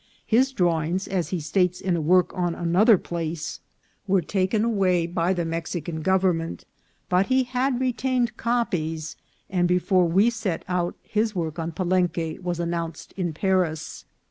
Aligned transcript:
His 0.25 0.51
drawings, 0.51 1.07
as 1.07 1.29
he 1.29 1.39
states 1.39 1.79
in 1.79 1.95
a 1.95 2.01
work 2.01 2.33
on 2.33 2.55
an 2.55 2.75
other 2.75 2.97
place, 2.97 3.59
were 4.07 4.23
taken 4.23 4.63
away 4.63 5.05
by 5.05 5.31
the 5.31 5.45
Mexican 5.45 6.01
govern 6.01 6.37
ment; 6.37 6.65
but 7.07 7.27
he 7.27 7.43
had 7.43 7.79
retained 7.79 8.35
copies, 8.35 9.15
and 9.47 9.67
before 9.67 10.07
we 10.07 10.31
set 10.31 10.65
out 10.67 10.95
his 11.03 11.35
work 11.35 11.59
on 11.59 11.71
Palenque 11.71 12.39
was 12.41 12.59
announced 12.59 13.13
in 13.15 13.31
Paris. 13.31 14.05